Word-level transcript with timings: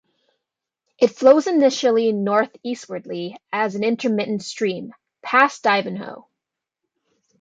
It 0.97 1.09
flows 1.11 1.45
initially 1.45 2.11
northeastwardly 2.11 3.37
as 3.53 3.75
an 3.75 3.83
intermittent 3.83 4.41
stream, 4.41 4.93
past 5.21 5.67
Ivanhoe. 5.67 6.27